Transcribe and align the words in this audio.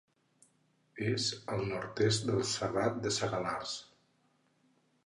És 1.09 1.27
al 1.57 1.61
nord-est 1.73 2.27
del 2.31 2.43
Serrat 2.55 2.99
de 3.05 3.13
Segalars. 3.21 3.79